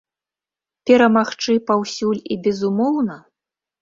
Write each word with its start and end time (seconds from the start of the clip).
Перамагчы 0.91 1.53
паўсюль 1.67 2.25
і 2.37 2.39
безумоўна? 2.49 3.15